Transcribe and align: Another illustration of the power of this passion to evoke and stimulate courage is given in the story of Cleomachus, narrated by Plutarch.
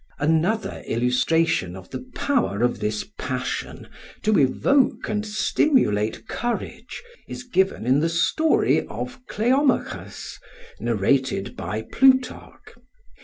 Another 0.17 0.81
illustration 0.87 1.75
of 1.75 1.91
the 1.91 2.03
power 2.15 2.63
of 2.63 2.79
this 2.79 3.05
passion 3.19 3.87
to 4.23 4.39
evoke 4.39 5.07
and 5.07 5.23
stimulate 5.23 6.27
courage 6.27 7.03
is 7.27 7.43
given 7.43 7.85
in 7.85 7.99
the 7.99 8.09
story 8.09 8.83
of 8.87 9.21
Cleomachus, 9.27 10.39
narrated 10.79 11.55
by 11.55 11.83
Plutarch. 11.83 12.73